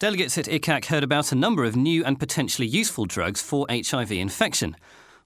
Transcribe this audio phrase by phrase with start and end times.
[0.00, 4.12] Delegates at ICAAC heard about a number of new and potentially useful drugs for HIV
[4.12, 4.76] infection.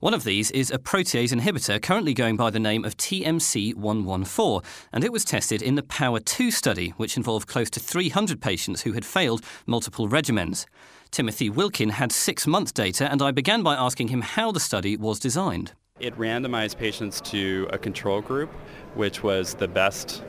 [0.01, 4.63] One of these is a protease inhibitor currently going by the name of TMC 114,
[4.95, 8.81] and it was tested in the POWER 2 study, which involved close to 300 patients
[8.81, 10.65] who had failed multiple regimens.
[11.11, 14.97] Timothy Wilkin had six month data, and I began by asking him how the study
[14.97, 15.73] was designed.
[16.01, 18.51] It randomized patients to a control group,
[18.95, 20.25] which was the best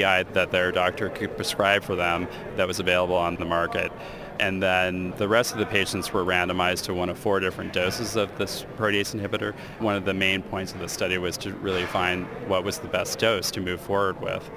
[0.00, 3.92] PI that their doctor could prescribe for them that was available on the market.
[4.40, 8.16] And then the rest of the patients were randomized to one of four different doses
[8.16, 9.54] of this protease inhibitor.
[9.78, 12.88] One of the main points of the study was to really find what was the
[12.88, 14.50] best dose to move forward with.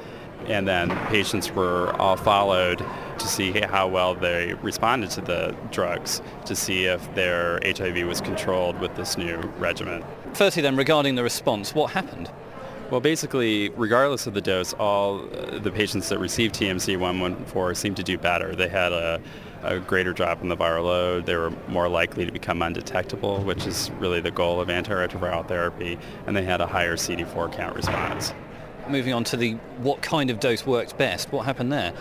[0.48, 2.84] And then patients were all followed
[3.20, 8.22] to see how well they responded to the drugs, to see if their HIV was
[8.22, 10.04] controlled with this new regimen.
[10.34, 12.30] Firstly, then, regarding the response, what happened?
[12.92, 17.98] Well, basically, regardless of the dose, all uh, the patients that received TMC 114 seemed
[17.98, 18.56] to do better.
[18.56, 19.20] They had a,
[19.64, 21.26] a, greater drop in the viral load.
[21.26, 25.98] They were more likely to become undetectable, which is really the goal of antiretroviral therapy,
[26.28, 28.36] and they had a higher CD4 count response.
[28.88, 31.92] Moving on to the what kind of dose worked best, what happened there?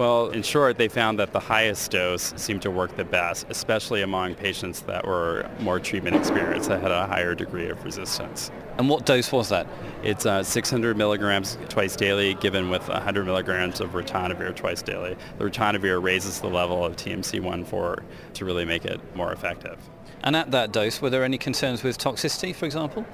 [0.00, 4.00] Well, in short, they found that the highest dose seemed to work the best, especially
[4.00, 8.50] among patients that were more treatment experienced, that had a higher degree of resistance.
[8.78, 9.66] And what dose was that?
[10.02, 15.18] It's uh, 600 milligrams twice daily, given with 100 milligrams of ritonavir twice daily.
[15.36, 19.76] The ritonavir raises the level of TMC1 to really make it more effective.
[20.24, 23.04] And at that dose, were there any concerns with toxicity, for example?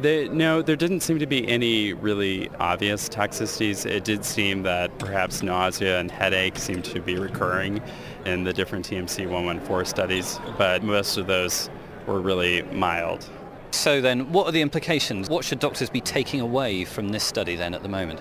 [0.00, 3.86] They, no, there didn't seem to be any really obvious toxicities.
[3.86, 7.82] It did seem that perhaps nausea and headache seemed to be recurring
[8.26, 11.70] in the different TMC 114 studies, but most of those
[12.06, 13.26] were really mild.
[13.70, 15.30] So then, what are the implications?
[15.30, 18.20] What should doctors be taking away from this study then at the moment?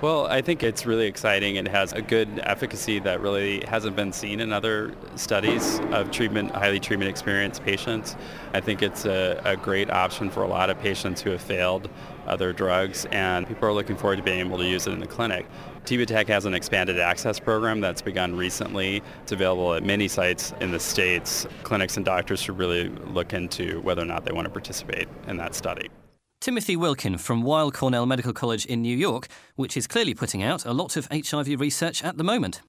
[0.00, 1.56] Well, I think it's really exciting.
[1.56, 6.50] It has a good efficacy that really hasn't been seen in other studies of treatment,
[6.50, 8.14] highly treatment experienced patients.
[8.52, 11.88] I think it's a, a great option for a lot of patients who have failed
[12.26, 15.06] other drugs, and people are looking forward to being able to use it in the
[15.06, 15.46] clinic.
[15.86, 19.02] Tibotec has an expanded access program that's begun recently.
[19.22, 21.46] It's available at many sites in the states.
[21.62, 25.38] Clinics and doctors should really look into whether or not they want to participate in
[25.38, 25.88] that study.
[26.44, 30.66] Timothy Wilkin from Weill Cornell Medical College in New York, which is clearly putting out
[30.66, 32.60] a lot of HIV research at the moment.